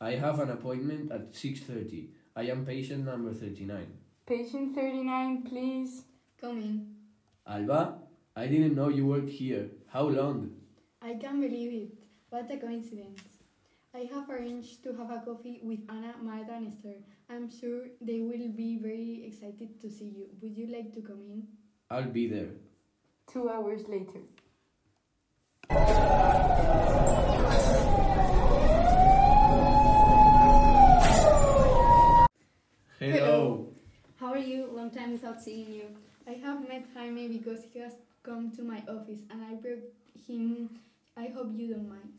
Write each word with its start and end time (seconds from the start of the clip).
I 0.00 0.12
have 0.12 0.38
an 0.38 0.50
appointment 0.50 1.10
at 1.10 1.32
6.30. 1.32 2.10
I 2.36 2.42
am 2.42 2.64
patient 2.64 3.04
number 3.04 3.34
39. 3.34 3.84
Patient 4.26 4.72
39, 4.76 5.42
please. 5.42 6.04
Come 6.40 6.58
in. 6.58 6.94
Alba, 7.44 7.98
I 8.36 8.46
didn't 8.46 8.76
know 8.76 8.90
you 8.90 9.06
worked 9.06 9.30
here. 9.30 9.70
How 9.88 10.02
long? 10.02 10.52
I 11.02 11.14
can't 11.14 11.40
believe 11.40 11.72
it. 11.72 12.04
What 12.30 12.48
a 12.48 12.58
coincidence. 12.58 13.22
I 13.92 14.08
have 14.14 14.30
arranged 14.30 14.84
to 14.84 14.92
have 14.92 15.10
a 15.10 15.20
coffee 15.24 15.58
with 15.64 15.80
Anna, 15.88 16.14
Marta, 16.22 16.52
and 16.52 16.68
Esther. 16.68 16.94
I'm 17.28 17.50
sure 17.50 17.86
they 18.00 18.20
will 18.20 18.48
be 18.54 18.78
very 18.80 19.24
excited 19.26 19.80
to 19.80 19.90
see 19.90 20.12
you. 20.16 20.28
Would 20.40 20.56
you 20.56 20.68
like 20.68 20.94
to 20.94 21.00
come 21.00 21.22
in? 21.22 21.48
I'll 21.90 22.12
be 22.20 22.28
there. 22.28 22.50
Two 23.26 23.50
hours 23.50 23.88
later. 23.88 24.20
Long 34.88 34.96
time 34.96 35.12
without 35.12 35.42
seeing 35.42 35.70
you. 35.70 35.84
I 36.26 36.30
have 36.42 36.66
met 36.66 36.86
Jaime 36.94 37.28
because 37.28 37.62
he 37.70 37.78
has 37.80 37.92
come 38.22 38.50
to 38.52 38.62
my 38.62 38.82
office 38.88 39.20
and 39.30 39.44
I 39.44 39.52
brought 39.56 39.84
him. 40.26 40.70
I 41.14 41.26
hope 41.26 41.48
you 41.54 41.74
don't 41.74 41.90
mind. 41.90 42.14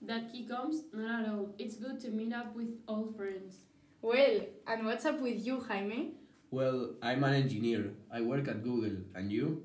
That 0.00 0.30
he 0.32 0.44
comes? 0.44 0.82
Not 0.92 1.24
at 1.24 1.28
all. 1.30 1.56
It's 1.58 1.74
good 1.74 1.98
to 2.02 2.10
meet 2.10 2.32
up 2.32 2.54
with 2.54 2.70
old 2.86 3.16
friends. 3.16 3.56
Well, 4.00 4.42
and 4.68 4.86
what's 4.86 5.04
up 5.04 5.20
with 5.20 5.44
you, 5.44 5.58
Jaime? 5.58 6.12
Well, 6.52 6.90
I'm 7.02 7.24
an 7.24 7.34
engineer. 7.34 7.90
I 8.12 8.20
work 8.20 8.46
at 8.46 8.62
Google. 8.62 8.96
And 9.16 9.32
you? 9.32 9.64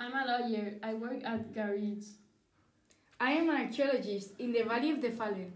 I'm 0.00 0.14
a 0.14 0.24
lawyer. 0.24 0.78
I 0.82 0.94
work 0.94 1.22
at 1.22 1.52
Garage. 1.52 2.06
I 3.20 3.32
am 3.32 3.50
an 3.50 3.66
archaeologist 3.66 4.30
in 4.38 4.52
the 4.52 4.62
Valley 4.62 4.90
of 4.90 5.02
the 5.02 5.10
Fallen. 5.10 5.52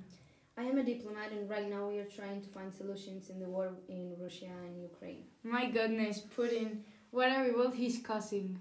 I 0.59 0.65
am 0.65 0.77
a 0.77 0.83
diplomat, 0.83 1.31
and 1.31 1.49
right 1.49 1.71
now 1.71 1.87
we 1.89 2.01
are 2.01 2.11
trying 2.17 2.43
to 2.43 2.49
find 2.49 2.75
solutions 2.75 3.31
in 3.31 3.39
the 3.39 3.47
war 3.47 3.71
in 3.89 4.17
Russia 4.21 4.51
and 4.67 4.83
Ukraine. 4.83 5.23
My 5.45 5.71
goodness, 5.71 6.21
Putin, 6.37 6.81
what 7.13 7.29
a 7.29 7.43
revolt 7.43 7.75
he's 7.75 8.01
causing. 8.03 8.59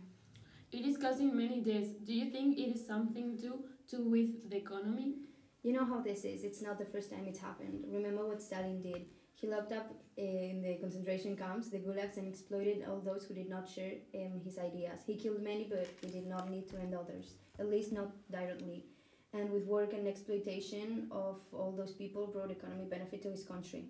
It 0.71 0.85
is 0.85 0.95
causing 0.95 1.35
many 1.35 1.59
deaths. 1.61 1.89
Do 2.05 2.13
you 2.13 2.29
think 2.29 2.59
it 2.59 2.69
is 2.75 2.85
something 2.85 3.35
to 3.39 3.63
do 3.89 4.03
with 4.03 4.47
the 4.47 4.57
economy? 4.57 5.15
You 5.63 5.73
know 5.73 5.85
how 5.85 6.01
this 6.01 6.23
is. 6.23 6.43
It's 6.43 6.61
not 6.61 6.77
the 6.77 6.85
first 6.85 7.09
time 7.09 7.25
it's 7.25 7.39
happened. 7.39 7.85
Remember 7.87 8.27
what 8.27 8.43
Stalin 8.43 8.79
did? 8.79 9.07
He 9.33 9.47
locked 9.47 9.71
up 9.71 9.89
uh, 10.19 10.21
in 10.21 10.61
the 10.61 10.75
concentration 10.75 11.35
camps, 11.35 11.69
the 11.69 11.79
gulags, 11.79 12.17
and 12.17 12.27
exploited 12.27 12.85
all 12.87 12.99
those 12.99 13.25
who 13.25 13.33
did 13.33 13.49
not 13.49 13.67
share 13.67 13.93
um, 14.13 14.39
his 14.43 14.59
ideas. 14.59 14.99
He 15.07 15.15
killed 15.15 15.41
many, 15.41 15.67
but 15.67 15.87
he 16.01 16.07
did 16.11 16.27
not 16.27 16.51
need 16.51 16.69
to 16.69 16.77
end 16.77 16.93
others, 16.93 17.37
at 17.57 17.69
least 17.71 17.91
not 17.91 18.09
directly. 18.31 18.85
And 19.33 19.51
with 19.51 19.65
work 19.65 19.93
and 19.93 20.07
exploitation 20.07 21.07
of 21.11 21.41
all 21.53 21.71
those 21.71 21.93
people, 21.93 22.27
brought 22.27 22.51
economic 22.51 22.89
benefit 22.89 23.21
to 23.23 23.31
his 23.31 23.43
country. 23.43 23.85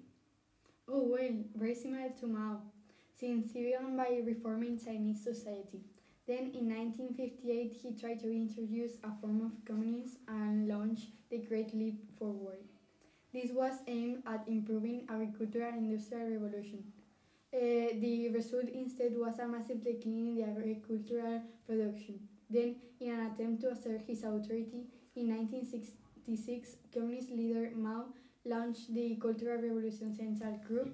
Oh, 0.90 1.04
well, 1.04 1.30
very 1.56 1.76
similar 1.76 2.10
to 2.20 2.28
Mao, 2.28 2.62
since 3.20 3.52
he 3.52 3.64
began 3.64 3.96
by 3.98 4.22
reforming 4.26 4.80
Chinese 4.84 5.24
society. 5.24 5.82
Then 6.28 6.52
in 6.54 6.68
1958, 6.68 7.78
he 7.82 7.92
tried 8.00 8.20
to 8.20 8.32
introduce 8.32 8.94
a 9.04 9.12
form 9.22 9.46
of 9.46 9.54
communism 9.66 10.20
and 10.28 10.68
launched 10.68 11.12
the 11.30 11.38
Great 11.38 11.74
Leap 11.74 12.02
Forward. 12.18 12.60
This 13.34 13.52
was 13.52 13.74
aimed 13.88 14.24
at 14.26 14.48
improving 14.48 15.06
agricultural 15.10 15.74
and 15.74 15.92
industrial 15.92 16.32
revolution. 16.32 16.84
Uh, 17.54 17.96
the 18.02 18.30
result 18.34 18.70
instead 18.74 19.14
was 19.16 19.40
a 19.40 19.48
massive 19.48 19.84
decline 19.84 20.28
in 20.28 20.36
the 20.36 20.44
agricultural 20.44 21.42
production. 21.66 22.20
Then, 22.50 22.76
in 23.00 23.12
an 23.12 23.32
attempt 23.32 23.62
to 23.62 23.72
assert 23.72 24.02
his 24.08 24.24
authority, 24.24 24.88
in 25.18 25.36
1966, 25.36 26.78
communist 26.94 27.32
leader 27.32 27.72
Mao 27.76 28.06
launched 28.46 28.94
the 28.94 29.16
Cultural 29.16 29.60
Revolution 29.60 30.16
Central 30.16 30.60
Group, 30.68 30.94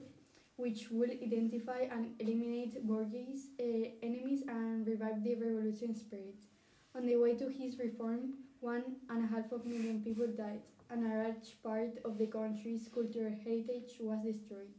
which 0.56 0.90
will 0.90 1.12
identify 1.12 1.82
and 1.92 2.16
eliminate 2.20 2.88
bourgeois 2.88 3.36
uh, 3.60 3.90
enemies 4.02 4.44
and 4.48 4.88
revive 4.88 5.24
the 5.24 5.36
revolution 5.36 5.94
spirit. 5.94 6.40
On 6.96 7.06
the 7.06 7.18
way 7.18 7.36
to 7.36 7.50
his 7.50 7.78
reform, 7.78 8.36
one 8.62 8.84
and 9.10 9.26
a 9.26 9.28
half 9.28 9.52
of 9.52 9.66
million 9.66 10.02
people 10.02 10.28
died, 10.28 10.62
and 10.90 11.06
a 11.06 11.24
large 11.24 11.62
part 11.62 11.98
of 12.06 12.18
the 12.18 12.28
country's 12.28 12.88
cultural 12.94 13.36
heritage 13.44 13.92
was 14.00 14.24
destroyed. 14.24 14.72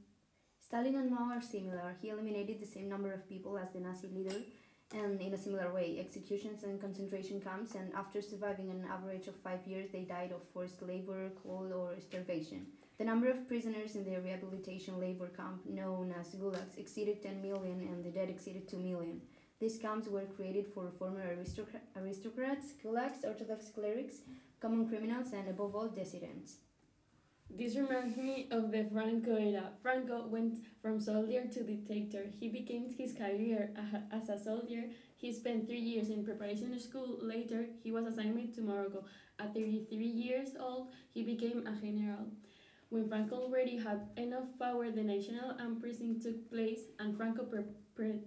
Stalin 0.59 0.95
and 0.95 1.11
Mao 1.11 1.31
are 1.37 1.43
similar. 1.43 1.97
He 2.01 2.09
eliminated 2.09 2.61
the 2.61 2.67
same 2.67 2.89
number 2.89 3.13
of 3.13 3.29
people 3.29 3.59
as 3.59 3.69
the 3.75 3.81
Nazi 3.81 4.09
leader, 4.09 4.41
and 4.93 5.21
in 5.21 5.35
a 5.35 5.39
similar 5.39 5.73
way, 5.73 5.97
executions 5.99 6.63
and 6.63 6.81
concentration 6.81 7.41
camps, 7.41 7.75
and 7.75 7.93
after 7.95 8.21
surviving 8.23 8.71
an 8.71 8.87
average 8.91 9.27
of 9.27 9.35
five 9.35 9.67
years, 9.67 9.91
they 9.91 10.03
died 10.03 10.33
of 10.33 10.43
forced 10.53 10.83
labor, 10.83 11.31
cold, 11.43 11.73
or 11.73 11.95
starvation. 12.01 12.67
The 12.99 13.05
number 13.05 13.29
of 13.29 13.49
prisoners 13.49 13.97
in 13.97 14.05
the 14.05 14.21
rehabilitation 14.21 15.01
labor 15.01 15.29
camp, 15.29 15.67
known 15.67 16.15
as 16.19 16.35
gulags, 16.35 16.79
exceeded 16.79 17.23
10 17.23 17.43
million, 17.43 17.81
and 17.91 18.05
the 18.05 18.11
dead 18.11 18.31
exceeded 18.31 18.69
2 18.69 18.79
million. 18.79 19.21
These 19.59 19.79
camps 19.79 20.07
were 20.07 20.27
created 20.37 20.67
for 20.73 20.91
former 20.91 21.25
aristocra- 21.35 21.81
aristocrats, 21.97 22.75
kulaks, 22.83 23.25
Orthodox 23.25 23.71
clerics, 23.71 24.19
common 24.61 24.89
criminals, 24.89 25.33
and 25.33 25.49
above 25.49 25.75
all, 25.75 25.89
dissidents. 25.89 26.59
This 27.57 27.77
reminds 27.77 28.17
me 28.17 28.49
of 28.51 28.73
the 28.73 28.85
Franco 28.93 29.37
era. 29.37 29.71
Franco 29.81 30.27
went 30.27 30.59
from 30.83 30.99
soldier 30.99 31.47
to 31.47 31.63
dictator. 31.63 32.27
He 32.41 32.49
began 32.49 32.93
his 32.99 33.13
career 33.13 33.71
as 34.11 34.29
a 34.29 34.37
soldier. 34.39 34.91
He 35.17 35.33
spent 35.33 35.69
three 35.69 35.79
years 35.79 36.11
in 36.11 36.25
preparation 36.25 36.79
school. 36.81 37.19
Later, 37.23 37.67
he 37.85 37.93
was 37.93 38.07
assigned 38.07 38.55
to 38.57 38.61
Morocco. 38.61 39.05
At 39.39 39.55
33 39.55 40.05
years 40.05 40.49
old, 40.59 40.89
he 41.13 41.23
became 41.23 41.65
a 41.67 41.73
general. 41.81 42.27
When 42.91 43.09
Franco 43.09 43.37
already 43.37 43.77
had 43.77 44.09
enough 44.17 44.49
power, 44.59 44.91
the 44.91 45.05
national 45.05 45.53
uprising 45.53 46.21
took 46.21 46.51
place 46.51 46.83
and 46.99 47.17
Franco 47.17 47.47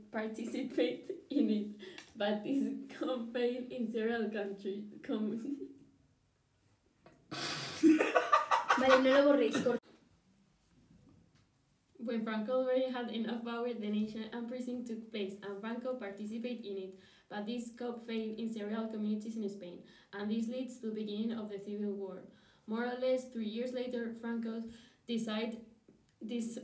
participated 0.10 1.16
in 1.30 1.50
it. 1.50 1.68
But 2.16 2.46
this 2.46 2.64
failed 3.34 3.72
in 3.72 3.92
several 3.92 4.30
countries. 4.30 4.86
No 9.03 9.12
lo 9.12 9.31
borréis, 9.31 9.80
When 12.00 12.24
Franco 12.24 12.53
already 12.53 12.90
had 12.90 13.12
enough 13.12 13.44
power, 13.44 13.72
the 13.72 13.90
nation 13.90 14.25
uprising 14.34 14.85
took 14.85 15.12
place 15.12 15.35
and 15.44 15.62
Franco 15.62 15.94
participated 15.94 16.66
in 16.66 16.78
it. 16.78 17.00
But 17.30 17.46
this 17.46 17.69
coup 17.78 17.94
failed 18.07 18.40
in 18.40 18.52
several 18.52 18.88
communities 18.88 19.36
in 19.36 19.47
Spain, 19.50 19.84
and 20.13 20.31
this 20.31 20.47
leads 20.47 20.80
to 20.80 20.88
the 20.88 20.96
beginning 20.96 21.34
of 21.34 21.50
the 21.50 21.59
Civil 21.59 21.94
War. 21.94 22.24
More 22.66 22.86
or 22.86 22.97
less 23.00 23.25
three 23.25 23.46
years 23.46 23.72
later, 23.72 24.16
Franco 24.19 24.63
decide 25.07 25.57
this 26.19 26.57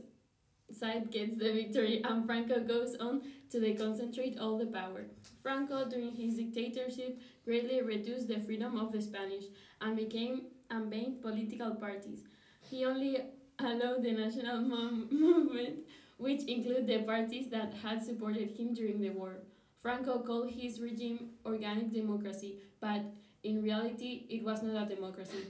side 0.72 1.12
gets 1.12 1.36
the 1.36 1.52
victory, 1.52 2.02
and 2.02 2.26
Franco 2.26 2.58
goes 2.60 2.96
on 2.96 3.22
to 3.50 3.74
concentrate 3.74 4.38
all 4.40 4.58
the 4.58 4.66
power. 4.66 5.06
Franco, 5.42 5.88
during 5.88 6.16
his 6.16 6.34
dictatorship, 6.34 7.20
greatly 7.44 7.80
reduced 7.80 8.26
the 8.26 8.40
freedom 8.40 8.76
of 8.76 8.90
the 8.90 9.00
Spanish 9.00 9.44
and 9.80 9.96
became 9.96 10.46
and 10.70 10.90
banned 10.90 11.20
political 11.22 11.74
parties. 11.74 12.24
He 12.62 12.84
only 12.84 13.18
allowed 13.58 14.02
the 14.02 14.12
national 14.12 14.58
mov- 14.72 15.10
movement, 15.10 15.80
which 16.18 16.42
include 16.44 16.86
the 16.86 17.02
parties 17.02 17.48
that 17.50 17.72
had 17.82 18.02
supported 18.02 18.50
him 18.50 18.74
during 18.74 19.00
the 19.00 19.10
war. 19.10 19.36
Franco 19.80 20.20
called 20.20 20.50
his 20.50 20.80
regime 20.80 21.30
organic 21.44 21.92
democracy, 21.92 22.58
but 22.80 23.02
in 23.42 23.62
reality, 23.62 24.26
it 24.30 24.42
was 24.42 24.62
not 24.62 24.90
a 24.90 24.94
democracy. 24.94 25.46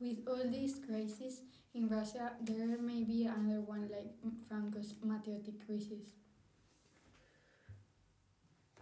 With 0.00 0.18
all 0.26 0.42
these 0.50 0.80
crises 0.84 1.42
in 1.74 1.88
Russia, 1.88 2.32
there 2.40 2.78
may 2.78 3.04
be 3.04 3.26
another 3.26 3.60
one 3.60 3.88
like 3.92 4.12
Franco's 4.48 4.94
Matteotti 5.06 5.54
crisis. 5.64 6.14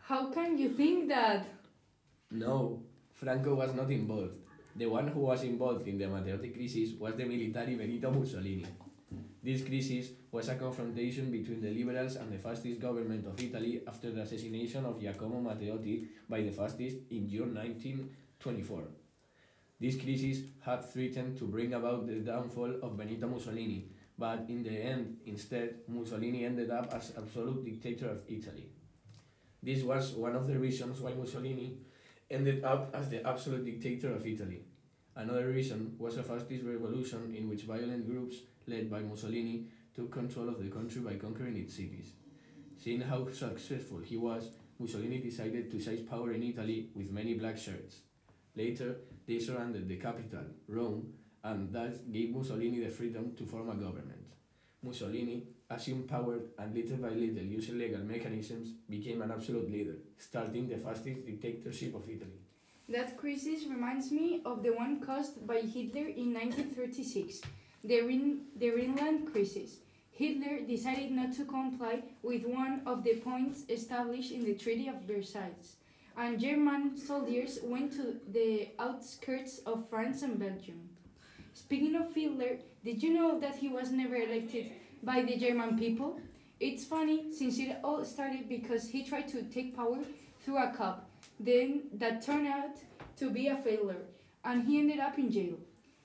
How 0.01 0.31
can 0.33 0.57
you 0.57 0.71
think 0.71 1.09
that? 1.09 1.45
No, 2.31 2.83
Franco 3.15 3.55
was 3.55 3.75
not 3.75 3.91
involved. 3.91 4.37
The 4.79 4.87
one 4.87 5.09
who 5.09 5.19
was 5.19 5.43
involved 5.43 5.89
in 5.89 5.99
the 5.99 6.05
Matteotti 6.05 6.55
crisis 6.55 6.97
was 7.01 7.17
the 7.17 7.25
military 7.25 7.75
Benito 7.75 8.13
Mussolini. 8.13 8.65
This 9.43 9.65
crisis 9.65 10.11
was 10.31 10.49
a 10.51 10.55
confrontation 10.55 11.33
between 11.33 11.61
the 11.61 11.71
liberals 11.71 12.15
and 12.15 12.33
the 12.33 12.39
fascist 12.39 12.79
government 12.79 13.27
of 13.27 13.43
Italy 13.43 13.83
after 13.89 14.13
the 14.13 14.21
assassination 14.21 14.85
of 14.85 15.01
Giacomo 15.01 15.41
Matteotti 15.41 16.07
by 16.29 16.43
the 16.43 16.53
fascists 16.53 17.01
in 17.11 17.29
June 17.29 17.57
1924. 17.57 18.85
This 19.81 19.97
crisis 19.97 20.45
had 20.61 20.89
threatened 20.89 21.37
to 21.39 21.47
bring 21.47 21.75
about 21.75 22.07
the 22.07 22.21
downfall 22.21 22.79
of 22.81 22.97
Benito 22.97 23.27
Mussolini, 23.27 23.89
but 24.17 24.45
in 24.49 24.63
the 24.63 24.71
end, 24.71 25.17
instead, 25.27 25.75
Mussolini 25.89 26.45
ended 26.45 26.71
up 26.71 26.95
as 26.95 27.15
absolute 27.19 27.65
dictator 27.65 28.11
of 28.11 28.21
Italy. 28.29 28.69
This 29.61 29.83
was 29.83 30.13
one 30.13 30.37
of 30.37 30.47
the 30.47 30.57
reasons 30.57 31.01
why 31.01 31.15
Mussolini 31.15 31.79
ended 32.31 32.63
up 32.63 32.95
as 32.95 33.09
the 33.09 33.27
absolute 33.27 33.65
dictator 33.65 34.15
of 34.15 34.25
Italy. 34.25 34.68
Another 35.19 35.49
reason 35.49 35.97
was 35.99 36.17
a 36.17 36.23
fascist 36.23 36.65
revolution 36.65 37.35
in 37.37 37.49
which 37.49 37.63
violent 37.63 38.09
groups 38.09 38.37
led 38.69 38.89
by 38.89 39.01
Mussolini 39.01 39.65
took 39.93 40.13
control 40.13 40.49
of 40.49 40.63
the 40.63 40.71
country 40.71 41.01
by 41.01 41.15
conquering 41.15 41.57
its 41.57 41.75
cities. 41.75 42.13
Seeing 42.81 43.01
how 43.01 43.29
successful 43.33 43.99
he 43.99 44.17
was, 44.17 44.51
Mussolini 44.79 45.19
decided 45.19 45.73
to 45.73 45.81
seize 45.81 46.03
power 46.03 46.31
in 46.35 46.45
Italy 46.45 46.91
with 46.95 47.11
many 47.11 47.35
black 47.35 47.59
shirts. 47.59 48.03
Later, 48.55 48.95
they 49.27 49.41
surrounded 49.41 49.89
the 49.89 49.97
capital, 49.97 50.45
Rome, 50.69 51.13
and 51.43 51.73
thus 51.73 51.97
gave 52.13 52.31
Mussolini 52.31 52.79
the 52.79 52.91
freedom 52.91 53.35
to 53.37 53.45
form 53.45 53.71
a 53.71 53.75
government. 53.75 54.35
Mussolini, 54.85 55.49
assumed 55.69 56.09
power 56.09 56.39
and 56.61 56.73
little 56.73 56.99
by 56.99 57.09
little 57.09 57.43
using 57.43 57.77
legal 57.77 58.05
mechanisms, 58.05 58.69
became 58.89 59.21
an 59.23 59.33
absolute 59.33 59.69
leader, 59.69 59.97
starting 60.17 60.69
the 60.69 60.77
fascist 60.77 61.27
dictatorship 61.27 61.97
of 61.97 62.09
Italy. 62.09 62.39
That 62.89 63.19
crisis 63.19 63.67
reminds 63.69 64.11
me 64.11 64.41
of 64.47 64.63
the 64.63 64.71
one 64.71 65.01
caused 65.01 65.47
by 65.47 65.61
Hitler 65.61 66.07
in 66.09 66.33
1936, 66.33 67.43
the, 67.85 68.01
Rhin- 68.01 68.47
the 68.57 68.71
Rhineland 68.71 69.31
crisis. 69.31 69.81
Hitler 70.11 70.61
decided 70.67 71.13
not 71.13 71.35
to 71.35 71.45
comply 71.45 72.03
with 72.23 72.47
one 72.47 72.81
of 72.87 73.05
the 73.05 73.17
points 73.17 73.65
established 73.69 74.33
in 74.33 74.45
the 74.45 74.55
Treaty 74.55 74.89
of 74.89 75.03
Versailles, 75.03 75.77
and 76.17 76.41
German 76.41 76.97
soldiers 76.97 77.59
went 77.63 77.93
to 77.93 78.17
the 78.33 78.71
outskirts 78.79 79.59
of 79.67 79.89
France 79.91 80.23
and 80.23 80.39
Belgium. 80.39 80.89
Speaking 81.53 81.95
of 81.95 82.15
Hitler, 82.15 82.59
did 82.85 83.03
you 83.03 83.13
know 83.13 83.39
that 83.39 83.57
he 83.57 83.69
was 83.69 83.91
never 83.91 84.17
elected 84.17 84.73
by 85.03 85.23
the 85.23 85.37
German 85.37 85.79
people? 85.79 86.21
It's 86.59 86.85
funny 86.85 87.33
since 87.33 87.59
it 87.59 87.77
all 87.85 88.05
started 88.05 88.49
because 88.49 88.89
he 88.89 89.05
tried 89.05 89.29
to 89.29 89.43
take 89.43 89.77
power 89.77 89.99
through 90.41 90.59
a 90.59 90.73
coup, 90.77 90.95
then 91.41 91.83
that 91.95 92.23
turned 92.23 92.47
out 92.49 92.77
to 93.17 93.31
be 93.31 93.49
a 93.49 93.57
failure, 93.57 94.03
and 94.45 94.65
he 94.65 94.79
ended 94.79 95.01
up 95.01 95.19
in 95.19 95.31
jail. 95.31 95.57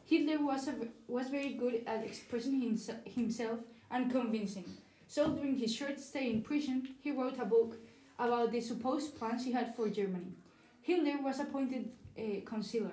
Hitler 0.06 0.44
was, 0.44 0.68
a, 0.68 0.74
was 1.08 1.30
very 1.30 1.54
good 1.54 1.84
at 1.88 2.04
expressing 2.04 2.62
himse- 2.62 3.08
himself 3.08 3.60
and 3.90 4.12
convincing. 4.12 4.66
So 5.08 5.30
during 5.30 5.58
his 5.58 5.74
short 5.74 6.00
stay 6.00 6.30
in 6.32 6.42
prison, 6.42 6.90
he 7.02 7.12
wrote 7.12 7.40
a 7.40 7.46
book 7.46 7.78
about 8.20 8.52
the 8.52 8.62
supposed 8.62 9.18
plans 9.18 9.46
he 9.46 9.52
had 9.52 9.76
for 9.76 9.90
Germany. 9.90 10.34
Hitler 10.82 11.22
was 11.22 11.40
appointed 11.40 11.92
eh, 12.18 12.38
a 12.38 12.42
consular 12.42 12.92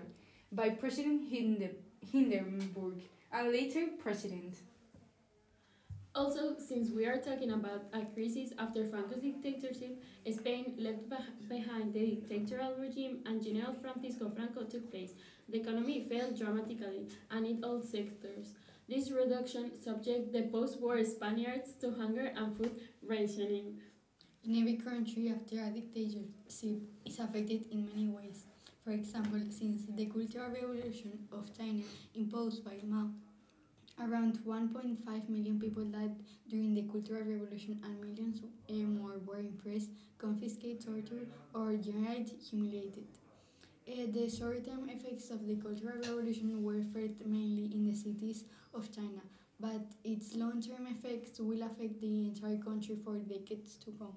by 0.53 0.71
President 0.71 1.31
Hinde- 1.31 1.75
Hindenburg 2.13 3.01
and 3.33 3.53
later 3.53 3.87
president. 4.03 4.57
Also, 6.15 6.57
since 6.59 6.91
we 6.91 7.07
are 7.07 7.19
talking 7.19 7.53
about 7.53 7.85
a 7.93 8.05
crisis 8.15 8.53
after 8.59 8.85
Franco's 8.87 9.23
dictatorship, 9.23 10.03
Spain 10.31 10.75
left 10.79 11.09
beh- 11.09 11.49
behind 11.49 11.93
the 11.95 12.05
dictatorial 12.17 12.75
regime 12.79 13.23
and 13.27 13.43
General 13.43 13.75
Francisco 13.81 14.29
Franco 14.31 14.65
took 14.65 14.91
place. 14.91 15.12
The 15.49 15.61
economy 15.61 16.07
fell 16.09 16.33
dramatically 16.33 17.07
and 17.31 17.47
in 17.47 17.62
all 17.65 17.83
sectors. 17.83 18.55
This 18.89 19.11
reduction 19.12 19.71
subject 19.81 20.33
the 20.33 20.43
post-war 20.43 21.05
Spaniards 21.05 21.75
to 21.81 21.93
hunger 21.93 22.33
and 22.37 22.56
food 22.56 22.73
rationing. 23.03 23.79
In 24.45 24.56
every 24.61 24.77
country 24.77 25.31
after 25.31 25.61
a 25.63 25.71
dictatorship 25.71 26.29
is 27.06 27.19
affected 27.21 27.67
in 27.71 27.87
many 27.87 28.09
ways. 28.09 28.47
For 28.85 28.91
example, 28.91 29.41
since 29.51 29.83
the 29.87 30.06
Cultural 30.06 30.51
Revolution 30.51 31.27
of 31.33 31.56
China 31.56 31.83
imposed 32.15 32.65
by 32.65 32.81
Mao, 32.85 33.11
around 34.00 34.38
1.5 34.47 35.29
million 35.29 35.61
people 35.61 35.85
died 35.85 36.14
during 36.49 36.75
the 36.75 36.82
Cultural 36.82 37.23
Revolution 37.23 37.81
and 37.85 38.00
millions 38.00 38.41
uh, 38.43 38.73
more 38.73 39.20
were 39.26 39.38
imprisoned, 39.38 39.97
confiscated, 40.19 40.85
tortured, 40.85 41.29
or 41.55 41.76
generally 41.76 42.26
humiliated. 42.50 43.05
Uh, 43.88 44.06
the 44.12 44.31
short-term 44.31 44.88
effects 44.88 45.31
of 45.31 45.47
the 45.47 45.56
Cultural 45.56 45.99
Revolution 45.99 46.62
were 46.62 46.82
felt 46.93 47.26
mainly 47.26 47.70
in 47.75 47.85
the 47.85 47.94
cities 47.94 48.44
of 48.75 48.91
China, 48.94 49.23
but 49.58 49.82
its 50.05 50.35
long-term 50.37 50.87
effects 50.87 51.38
will 51.41 51.62
affect 51.62 52.00
the 52.00 52.26
entire 52.26 52.58
country 52.58 52.96
for 53.05 53.17
decades 53.19 53.76
to 53.85 53.91
come. 53.93 54.14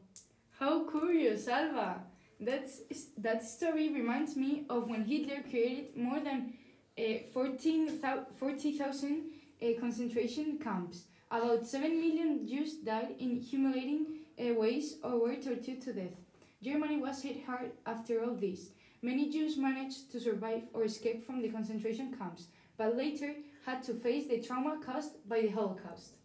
How 0.59 0.89
curious, 0.89 1.47
Alba! 1.47 2.03
That's, 2.39 2.81
that 3.18 3.44
story 3.44 3.89
reminds 3.94 4.36
me 4.36 4.65
of 4.69 4.89
when 4.89 5.06
Hitler 5.06 5.44
created 5.50 5.95
more 5.95 6.19
than 6.19 6.53
uh, 6.97 7.03
14 7.33 8.00
40,000 8.38 9.24
uh, 9.63 9.80
concentration 9.80 10.60
camps. 10.60 11.06
About 11.31 11.65
7 11.65 12.00
million 12.00 12.48
Jews 12.48 12.75
died 12.75 13.15
in 13.19 13.38
humiliating 13.38 14.06
uh, 14.39 14.54
ways 14.54 14.98
or 15.04 15.19
were 15.19 15.36
tortured 15.36 15.81
to 15.81 15.94
death. 15.94 16.18
Germany 16.62 16.98
was 16.98 17.21
hit 17.21 17.44
hard 17.45 17.71
after 17.86 18.24
all 18.24 18.36
this. 18.36 18.69
Many 19.01 19.30
Jews 19.30 19.57
managed 19.57 20.12
to 20.12 20.19
survive 20.19 20.63
or 20.74 20.86
escape 20.86 21.25
from 21.25 21.42
the 21.42 21.50
concentration 21.50 22.15
camps, 22.18 22.48
but 22.77 22.95
later 22.95 23.33
had 23.65 23.83
to 23.83 23.94
face 23.94 24.27
the 24.27 24.42
trauma 24.42 24.80
caused 24.86 25.27
by 25.27 25.42
the 25.42 25.50
Holocaust. 25.50 26.15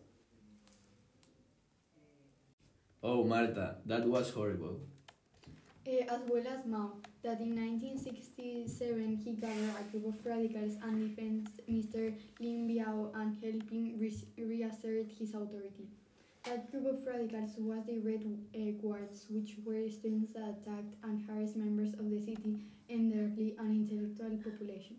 Oh, 3.02 3.24
Marta, 3.24 3.76
that 3.86 4.06
was 4.06 4.30
horrible. 4.30 4.80
Eh, 5.86 6.04
as 6.08 6.20
well 6.28 6.46
as 6.46 6.66
Mao, 6.66 6.92
that 7.22 7.40
in 7.40 7.56
1967 7.56 9.20
he 9.24 9.32
gathered 9.32 9.74
a 9.80 9.84
group 9.90 10.06
of 10.06 10.24
radicals 10.24 10.74
and 10.82 11.08
defense 11.08 11.50
minister 11.66 12.14
Lin 12.40 12.68
Biao 12.68 13.10
and 13.14 13.36
helped 13.42 13.70
him 13.70 13.98
re- 13.98 14.28
reassert 14.38 15.10
his 15.18 15.30
authority. 15.34 15.88
That 16.44 16.70
group 16.70 16.86
of 16.86 17.06
radicals 17.06 17.56
was 17.58 17.84
the 17.86 17.98
Red 17.98 18.24
uh, 18.54 18.70
Guards, 18.80 19.26
which 19.28 19.56
were 19.64 19.88
students 19.90 20.32
that 20.34 20.56
attacked 20.62 20.94
and 21.02 21.20
harassed 21.26 21.56
members 21.56 21.94
of 21.94 22.08
the 22.08 22.20
city, 22.20 22.60
elderly 22.88 23.56
and 23.58 23.90
intellectual 23.90 24.38
population. 24.38 24.96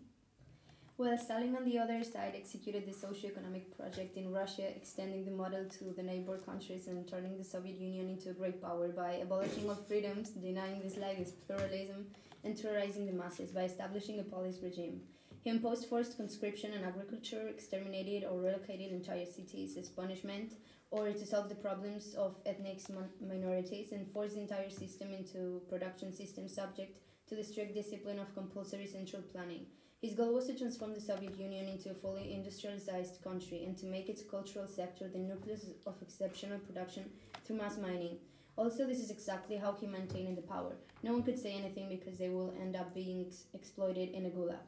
While 1.00 1.16
Stalin, 1.16 1.56
on 1.56 1.64
the 1.64 1.78
other 1.78 2.04
side, 2.04 2.34
executed 2.36 2.84
the 2.86 2.92
socio-economic 2.92 3.74
project 3.74 4.18
in 4.18 4.34
Russia, 4.34 4.68
extending 4.68 5.24
the 5.24 5.30
model 5.30 5.64
to 5.64 5.84
the 5.96 6.02
neighbor 6.02 6.36
countries 6.36 6.88
and 6.88 7.08
turning 7.08 7.38
the 7.38 7.42
Soviet 7.52 7.78
Union 7.80 8.10
into 8.10 8.28
a 8.28 8.34
great 8.34 8.60
power 8.60 8.88
by 8.88 9.12
abolishing 9.12 9.66
all 9.66 9.76
freedoms, 9.76 10.28
denying 10.28 10.82
the 10.82 10.90
slightest 10.90 11.46
pluralism, 11.46 12.04
and 12.44 12.54
terrorizing 12.54 13.06
the 13.06 13.14
masses 13.14 13.50
by 13.50 13.62
establishing 13.62 14.20
a 14.20 14.22
police 14.22 14.58
regime. 14.62 15.00
He 15.40 15.48
imposed 15.48 15.88
forced 15.88 16.18
conscription 16.18 16.74
on 16.74 16.84
agriculture, 16.84 17.48
exterminated 17.48 18.28
or 18.28 18.38
relocated 18.38 18.92
entire 18.92 19.24
cities 19.24 19.78
as 19.78 19.88
punishment, 19.88 20.52
or 20.90 21.10
to 21.10 21.26
solve 21.26 21.48
the 21.48 21.54
problems 21.54 22.14
of 22.14 22.36
ethnic 22.44 22.78
minorities, 23.26 23.92
and 23.92 24.06
forced 24.12 24.34
the 24.34 24.42
entire 24.42 24.68
system 24.68 25.14
into 25.14 25.62
production 25.70 26.12
system 26.12 26.46
subject 26.46 26.98
to 27.26 27.34
the 27.34 27.42
strict 27.42 27.74
discipline 27.74 28.18
of 28.18 28.34
compulsory 28.34 28.86
central 28.86 29.22
planning. 29.22 29.64
His 30.00 30.14
goal 30.14 30.32
was 30.32 30.46
to 30.46 30.56
transform 30.56 30.94
the 30.94 31.00
Soviet 31.00 31.38
Union 31.38 31.68
into 31.68 31.90
a 31.90 31.94
fully 31.94 32.32
industrialized 32.32 33.22
country 33.22 33.64
and 33.66 33.76
to 33.76 33.84
make 33.84 34.08
its 34.08 34.22
cultural 34.22 34.66
sector 34.66 35.08
the 35.08 35.18
nucleus 35.18 35.66
of 35.86 36.00
exceptional 36.00 36.58
production 36.58 37.10
through 37.44 37.56
mass 37.56 37.76
mining. 37.76 38.16
Also, 38.56 38.86
this 38.86 38.98
is 38.98 39.10
exactly 39.10 39.56
how 39.56 39.72
he 39.72 39.86
maintained 39.86 40.38
the 40.38 40.42
power. 40.42 40.72
No 41.02 41.12
one 41.12 41.22
could 41.22 41.38
say 41.38 41.52
anything 41.52 41.90
because 41.90 42.16
they 42.16 42.30
will 42.30 42.54
end 42.58 42.76
up 42.76 42.94
being 42.94 43.26
ex- 43.26 43.44
exploited 43.52 44.08
in 44.12 44.24
a 44.24 44.30
gulag. 44.30 44.64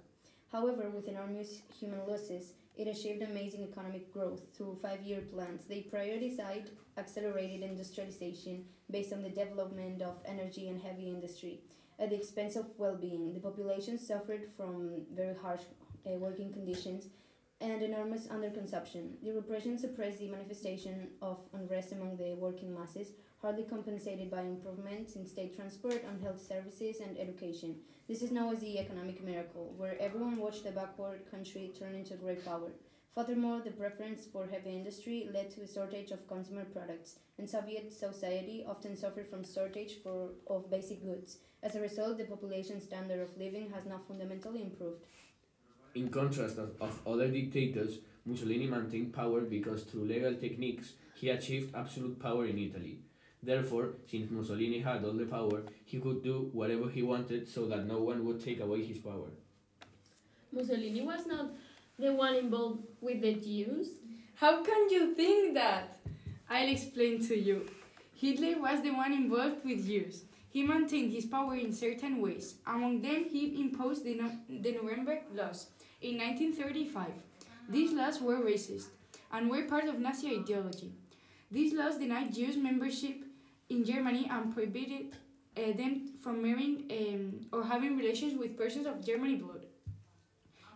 However, 0.50 0.90
with 0.90 1.08
enormous 1.08 1.62
human 1.80 2.06
losses, 2.06 2.52
it 2.76 2.86
achieved 2.86 3.22
amazing 3.22 3.62
economic 3.62 4.12
growth 4.12 4.42
through 4.54 4.80
five 4.82 5.00
year 5.00 5.22
plans. 5.32 5.64
They 5.64 5.86
prioritized 5.90 6.72
accelerated 6.98 7.62
industrialization 7.62 8.66
based 8.90 9.14
on 9.14 9.22
the 9.22 9.30
development 9.30 10.02
of 10.02 10.20
energy 10.26 10.68
and 10.68 10.78
heavy 10.78 11.08
industry 11.08 11.62
at 11.98 12.10
the 12.10 12.16
expense 12.16 12.56
of 12.56 12.66
well-being. 12.78 13.34
The 13.34 13.40
population 13.40 13.98
suffered 13.98 14.48
from 14.56 15.02
very 15.14 15.34
harsh 15.34 15.62
uh, 16.06 16.10
working 16.16 16.52
conditions 16.52 17.08
and 17.60 17.80
enormous 17.80 18.26
underconsumption. 18.26 19.12
The 19.22 19.32
repression 19.32 19.78
suppressed 19.78 20.18
the 20.18 20.28
manifestation 20.28 21.08
of 21.22 21.38
unrest 21.52 21.92
among 21.92 22.16
the 22.16 22.34
working 22.34 22.74
masses, 22.74 23.12
hardly 23.40 23.62
compensated 23.62 24.30
by 24.30 24.40
improvements 24.42 25.14
in 25.14 25.26
state 25.26 25.54
transport 25.54 26.02
and 26.08 26.20
health 26.20 26.44
services 26.44 26.96
and 27.00 27.16
education. 27.18 27.76
This 28.08 28.22
is 28.22 28.32
known 28.32 28.52
as 28.52 28.60
the 28.60 28.80
economic 28.80 29.22
miracle, 29.22 29.74
where 29.76 29.96
everyone 30.00 30.38
watched 30.38 30.64
the 30.64 30.72
backward 30.72 31.30
country 31.30 31.72
turn 31.78 31.94
into 31.94 32.14
a 32.14 32.16
great 32.16 32.44
power. 32.44 32.72
Furthermore, 33.14 33.60
the 33.62 33.70
preference 33.70 34.24
for 34.24 34.46
heavy 34.46 34.70
industry 34.70 35.28
led 35.32 35.50
to 35.50 35.60
a 35.60 35.68
shortage 35.68 36.12
of 36.12 36.26
consumer 36.26 36.64
products, 36.64 37.16
and 37.36 37.48
Soviet 37.48 37.92
society 37.92 38.64
often 38.66 38.96
suffered 38.96 39.28
from 39.28 39.44
shortage 39.44 40.02
for, 40.02 40.30
of 40.46 40.70
basic 40.70 41.04
goods. 41.04 41.36
As 41.62 41.76
a 41.76 41.80
result, 41.80 42.16
the 42.16 42.24
population 42.24 42.80
standard 42.80 43.20
of 43.20 43.36
living 43.36 43.70
has 43.74 43.84
not 43.84 44.08
fundamentally 44.08 44.62
improved. 44.62 45.04
In 45.94 46.08
contrast 46.08 46.56
of, 46.56 46.70
of 46.80 47.06
other 47.06 47.28
dictators, 47.28 47.98
Mussolini 48.24 48.66
maintained 48.66 49.12
power 49.12 49.42
because 49.42 49.82
through 49.82 50.06
legal 50.06 50.34
techniques 50.34 50.94
he 51.14 51.28
achieved 51.28 51.74
absolute 51.74 52.18
power 52.18 52.46
in 52.46 52.58
Italy. 52.58 53.00
Therefore, 53.42 53.94
since 54.06 54.30
Mussolini 54.30 54.78
had 54.78 55.04
all 55.04 55.12
the 55.12 55.26
power, 55.26 55.64
he 55.84 55.98
could 55.98 56.22
do 56.22 56.48
whatever 56.52 56.88
he 56.88 57.02
wanted 57.02 57.46
so 57.46 57.66
that 57.66 57.86
no 57.86 57.98
one 57.98 58.24
would 58.24 58.42
take 58.42 58.60
away 58.60 58.82
his 58.84 58.98
power. 58.98 59.28
Mussolini 60.52 61.02
was 61.02 61.26
not 61.26 61.50
the 62.02 62.12
one 62.12 62.34
involved 62.34 62.82
with 63.00 63.22
the 63.22 63.34
Jews. 63.34 63.90
How 64.34 64.62
can 64.64 64.90
you 64.90 65.14
think 65.14 65.54
that? 65.54 65.98
I'll 66.50 66.68
explain 66.68 67.24
to 67.28 67.38
you. 67.38 67.70
Hitler 68.12 68.60
was 68.60 68.82
the 68.82 68.90
one 68.90 69.12
involved 69.12 69.64
with 69.64 69.86
Jews. 69.86 70.24
He 70.50 70.64
maintained 70.64 71.12
his 71.12 71.26
power 71.26 71.54
in 71.54 71.72
certain 71.72 72.20
ways. 72.20 72.56
Among 72.66 73.00
them, 73.02 73.26
he 73.30 73.60
imposed 73.60 74.04
the, 74.04 74.16
no- 74.16 74.36
the 74.48 74.72
Nuremberg 74.72 75.20
Laws 75.32 75.68
in 76.00 76.18
1935. 76.18 77.06
These 77.68 77.92
laws 77.92 78.20
were 78.20 78.40
racist 78.40 78.88
and 79.32 79.48
were 79.48 79.62
part 79.62 79.84
of 79.84 80.00
Nazi 80.00 80.36
ideology. 80.36 80.90
These 81.52 81.72
laws 81.72 81.98
denied 81.98 82.34
Jews 82.34 82.56
membership 82.56 83.22
in 83.70 83.84
Germany 83.84 84.28
and 84.28 84.52
prohibited 84.52 85.14
uh, 85.56 85.72
them 85.76 86.10
from 86.20 86.42
marrying 86.42 86.84
um, 86.90 87.46
or 87.52 87.64
having 87.64 87.96
relations 87.96 88.36
with 88.36 88.58
persons 88.58 88.86
of 88.86 89.04
German 89.06 89.38
blood. 89.38 89.61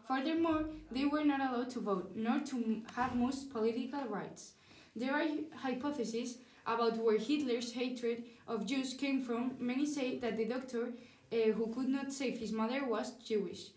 Furthermore, 0.06 0.66
they 0.90 1.04
were 1.04 1.24
not 1.24 1.40
allowed 1.40 1.70
to 1.70 1.80
vote, 1.80 2.12
nor 2.14 2.40
to 2.40 2.82
have 2.94 3.16
most 3.16 3.50
political 3.50 4.04
rights. 4.04 4.52
There 4.94 5.12
are 5.12 5.26
hypotheses 5.56 6.38
about 6.66 6.96
where 6.98 7.18
Hitler's 7.18 7.72
hatred 7.72 8.24
of 8.46 8.66
Jews 8.66 8.94
came 8.94 9.20
from. 9.20 9.56
Many 9.58 9.84
say 9.84 10.18
that 10.18 10.36
the 10.36 10.44
doctor 10.44 10.92
uh, 11.32 11.36
who 11.52 11.72
could 11.74 11.88
not 11.88 12.12
save 12.12 12.38
his 12.38 12.52
mother 12.52 12.84
was 12.86 13.12
Jewish, 13.24 13.70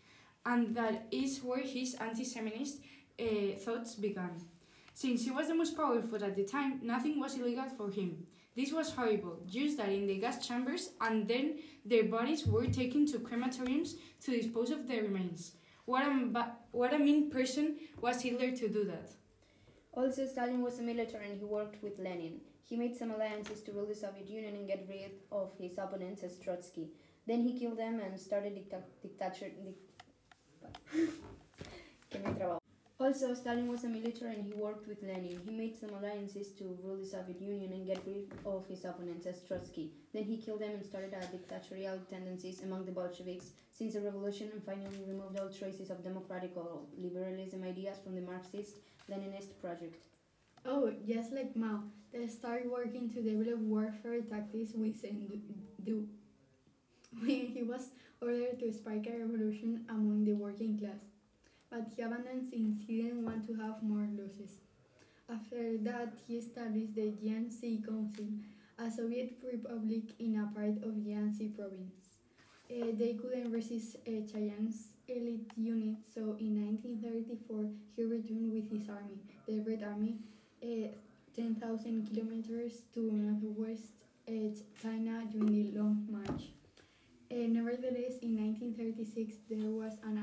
and 0.45 0.75
that 0.75 1.07
is 1.11 1.39
where 1.43 1.61
his 1.63 1.95
anti 1.95 2.23
Semitist 2.23 2.79
uh, 3.19 3.57
thoughts 3.57 3.95
began. 3.95 4.31
Since 4.93 5.23
he 5.23 5.31
was 5.31 5.47
the 5.47 5.55
most 5.55 5.75
powerful 5.75 6.23
at 6.23 6.35
the 6.35 6.43
time, 6.45 6.79
nothing 6.83 7.19
was 7.19 7.37
illegal 7.37 7.69
for 7.75 7.89
him. 7.89 8.25
This 8.55 8.71
was 8.71 8.91
horrible. 8.91 9.39
Jews 9.47 9.77
died 9.77 9.93
in 9.93 10.07
the 10.07 10.19
gas 10.19 10.45
chambers, 10.45 10.89
and 11.01 11.27
then 11.27 11.59
their 11.85 12.03
bodies 12.03 12.45
were 12.45 12.67
taken 12.67 13.05
to 13.07 13.19
crematoriums 13.19 13.95
to 14.23 14.31
dispose 14.31 14.69
of 14.69 14.87
their 14.87 15.03
remains. 15.03 15.53
What 15.89 16.03
a, 16.03 16.45
what 16.71 16.93
a 16.93 16.99
mean 16.99 17.31
person 17.31 17.77
was 17.99 18.21
Hitler 18.21 18.51
to 18.51 18.69
do 18.69 18.83
that. 18.83 19.09
Also, 19.91 20.27
Stalin 20.27 20.61
was 20.61 20.77
a 20.77 20.83
military 20.83 21.31
and 21.31 21.39
he 21.39 21.43
worked 21.43 21.81
with 21.81 21.97
Lenin. 21.97 22.41
He 22.63 22.75
made 22.75 22.95
some 22.95 23.09
alliances 23.09 23.63
to 23.63 23.71
rule 23.71 23.87
the 23.87 23.95
Soviet 23.95 24.29
Union 24.29 24.55
and 24.55 24.67
get 24.67 24.85
rid 24.87 25.13
of 25.31 25.51
his 25.57 25.79
opponents 25.79 26.21
as 26.21 26.37
Trotsky. 26.37 26.89
Then 27.25 27.41
he 27.41 27.57
killed 27.57 27.79
them 27.79 27.99
and 27.99 28.19
started 28.19 28.53
dicta- 28.53 28.83
also, 32.99 33.33
Stalin 33.33 33.67
was 33.67 33.85
a 33.85 33.87
military 33.87 34.35
and 34.35 34.45
he 34.45 34.53
worked 34.53 34.87
with 34.87 35.01
Lenin. 35.01 35.39
He 35.45 35.51
made 35.51 35.79
some 35.79 35.91
alliances 35.91 36.51
to 36.57 36.77
rule 36.83 36.97
the 36.97 37.05
Soviet 37.05 37.41
Union 37.41 37.71
and 37.71 37.87
get 37.87 38.03
rid 38.05 38.27
of 38.45 38.67
his 38.67 38.83
opponents 38.83 39.25
as 39.25 39.41
Trotsky. 39.41 39.91
Then 40.13 40.25
he 40.25 40.37
killed 40.37 40.59
them 40.59 40.71
and 40.71 40.85
started 40.85 41.13
a 41.13 41.25
dictatorial 41.27 41.99
tendencies 42.09 42.61
among 42.61 42.85
the 42.85 42.91
Bolsheviks 42.91 43.51
since 43.71 43.93
the 43.93 44.01
revolution 44.01 44.49
and 44.53 44.63
finally 44.63 45.03
removed 45.07 45.39
all 45.39 45.49
traces 45.49 45.89
of 45.89 46.03
democratic 46.03 46.51
or 46.57 46.81
liberalism 46.97 47.63
ideas 47.63 47.97
from 48.03 48.15
the 48.15 48.21
Marxist 48.21 48.75
Leninist 49.09 49.57
project. 49.61 50.03
Oh, 50.65 50.91
just 51.07 51.31
like 51.31 51.55
Mao, 51.55 51.83
they 52.11 52.27
started 52.27 52.69
working 52.69 53.09
to 53.11 53.21
develop 53.21 53.59
warfare 53.59 54.19
tactics 54.21 54.73
with 54.75 55.01
do. 55.85 56.07
When 57.21 57.47
he 57.47 57.63
was 57.63 57.89
ordered 58.21 58.59
to 58.59 58.73
spark 58.73 59.07
a 59.07 59.17
revolution 59.19 59.85
among 59.89 60.25
the 60.25 60.33
working 60.33 60.77
class, 60.77 61.08
but 61.69 61.87
he 61.95 62.01
abandoned 62.01 62.47
since 62.49 62.81
he 62.85 63.01
didn't 63.01 63.25
want 63.25 63.45
to 63.47 63.53
have 63.55 63.81
more 63.83 64.07
losses. 64.17 64.57
After 65.29 65.77
that, 65.83 66.13
he 66.27 66.37
established 66.37 66.95
the 66.95 67.11
Jiangxi 67.21 67.85
Council, 67.85 68.25
a 68.79 68.89
Soviet 68.89 69.37
republic 69.43 70.05
in 70.19 70.39
a 70.39 70.49
part 70.55 70.77
of 70.83 70.95
Jiangxi 71.05 71.55
province. 71.55 72.17
Uh, 72.69 72.93
they 72.93 73.13
couldn't 73.13 73.51
resist 73.51 73.97
uh, 74.07 74.11
Chiang's 74.31 74.89
elite 75.07 75.51
unit, 75.57 75.97
so 76.13 76.37
in 76.39 76.53
1934 76.69 77.65
he 77.95 78.03
returned 78.03 78.53
with 78.53 78.69
his 78.71 78.87
army, 78.89 79.17
the 79.47 79.59
Red 79.61 79.83
Army, 79.83 80.17
uh, 80.61 80.93
10,000 81.35 82.07
kilometers 82.09 82.81
to 82.93 83.11
northwest 83.11 83.93
China 84.81 85.23
during 85.31 85.73
the 85.73 85.79
Long 85.79 86.05
March. 86.07 86.51
Nevertheless, 87.31 88.17
in 88.21 88.37
1936 88.37 89.37
there 89.49 89.71
was 89.71 89.93
an 90.03 90.18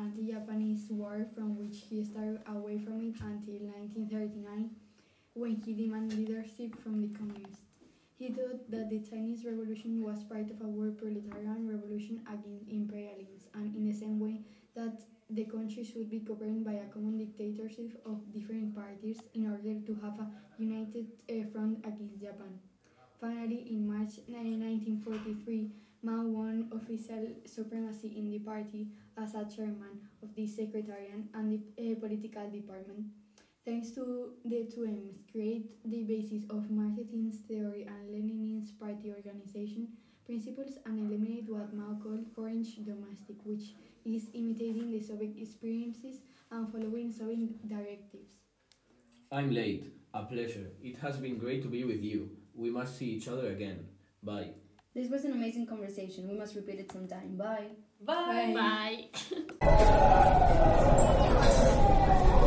war 0.91 1.27
from 1.35 1.57
which 1.59 1.85
he 1.89 2.05
started 2.05 2.41
away 2.47 2.79
from 2.79 3.01
it 3.01 3.17
until 3.21 3.59
1939, 3.67 4.71
when 5.35 5.57
he 5.57 5.73
demanded 5.75 6.19
leadership 6.19 6.75
from 6.83 7.01
the 7.01 7.09
communists. 7.19 7.63
He 8.19 8.31
thought 8.31 8.71
that 8.71 8.89
the 8.89 9.01
Chinese 9.01 9.45
Revolution 9.45 10.03
was 10.03 10.25
part 10.25 10.51
of 10.51 10.61
a 10.63 10.69
world 10.69 10.99
proletarian 10.99 11.69
revolution 11.69 12.23
against 12.27 12.69
imperialism, 12.71 13.51
and 13.55 13.75
in 13.77 13.85
the 13.85 13.93
same 13.93 14.19
way 14.19 14.41
that 14.75 15.03
the 15.29 15.45
country 15.45 15.85
should 15.85 16.09
be 16.09 16.21
governed 16.21 16.65
by 16.65 16.73
a 16.73 16.87
common 16.93 17.19
dictatorship 17.19 18.01
of 18.07 18.33
different 18.33 18.75
parties 18.75 19.21
in 19.35 19.47
order 19.47 19.75
to 19.85 19.95
have 20.01 20.19
a 20.19 20.31
united 20.59 21.07
uh, 21.29 21.45
front 21.53 21.79
against 21.85 22.21
Japan. 22.21 22.59
Finally, 23.21 23.67
in 23.71 23.87
March 23.87 24.19
1943, 24.29 25.71
Mao 26.03 26.23
won 26.23 26.71
official 26.73 27.29
supremacy 27.45 28.13
in 28.17 28.31
the 28.31 28.39
party 28.39 28.89
as 29.17 29.35
a 29.35 29.45
chairman 29.45 30.01
of 30.23 30.35
the 30.35 30.47
secretariat 30.47 31.25
and 31.35 31.53
the 31.53 31.93
uh, 31.93 32.01
political 32.01 32.49
department. 32.51 33.07
Thanks 33.65 33.91
to 33.93 34.35
the 34.45 34.71
two 34.73 34.85
aims, 34.85 35.19
create 35.33 35.83
the 35.85 36.05
basis 36.05 36.45
of 36.51 36.71
Marxism 36.71 37.33
theory 37.49 37.85
and 37.85 38.15
Leninist 38.15 38.79
party 38.79 39.13
organization 39.13 39.89
principles 40.25 40.79
and 40.85 40.99
eliminate 40.99 41.49
what 41.49 41.73
Mao 41.73 41.99
called 42.03 42.27
foreign 42.35 42.63
domestic, 42.85 43.37
which 43.45 43.75
is 44.05 44.29
imitating 44.35 44.91
the 44.91 45.01
Soviet 45.01 45.35
experiences 45.39 46.21
and 46.51 46.71
following 46.71 47.13
Soviet 47.13 47.69
directives. 47.69 48.35
I'm 49.33 49.53
late. 49.53 49.93
A 50.15 50.25
pleasure. 50.25 50.71
It 50.81 50.97
has 50.99 51.19
been 51.19 51.37
great 51.37 51.63
to 51.63 51.69
be 51.69 51.85
with 51.85 52.03
you. 52.03 52.31
We 52.55 52.71
must 52.71 52.97
see 52.97 53.07
each 53.07 53.29
other 53.29 53.49
again. 53.49 53.87
Bye. 54.23 54.51
This 54.97 55.11
was 55.11 55.27
an 55.27 55.33
amazing 55.33 55.67
conversation. 55.67 56.27
We 56.27 56.39
must 56.39 56.57
repeat 56.57 56.81
it 56.81 56.91
sometime. 56.91 57.37
Bye. 57.37 57.67
Bye. 58.01 58.55
Bye. 58.57 59.09
Bye. 59.61 62.37